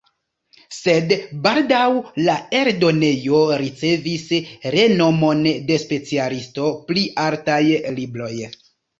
[0.75, 1.81] Sed baldaŭ
[2.27, 4.23] la eldonejo ricevis
[4.75, 7.59] renomon de specialisto pri artaj
[7.99, 8.33] libroj.